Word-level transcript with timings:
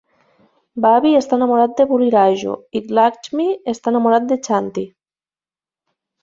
Baby 0.85 1.09
està 1.17 1.37
enamorat 1.41 1.75
de 1.79 1.85
Buliraju 1.91 2.55
i 2.79 2.81
Lakshmi 3.01 3.47
està 3.75 3.93
enamorat 3.95 4.27
de 4.33 4.39
Chanti. 4.49 4.87